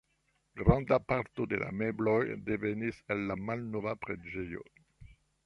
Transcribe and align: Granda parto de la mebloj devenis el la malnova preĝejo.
Granda 0.61 0.97
parto 1.11 1.45
de 1.51 1.59
la 1.63 1.67
mebloj 1.81 2.15
devenis 2.49 3.03
el 3.17 3.23
la 3.33 3.39
malnova 3.51 3.95
preĝejo. 4.07 4.67